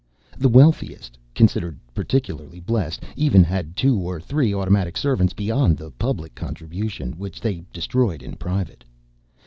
[0.35, 6.33] The wealthiest considered particularly blessed even had two or three automatic servants beyond the public
[6.33, 8.83] contribution, which they destroyed in private.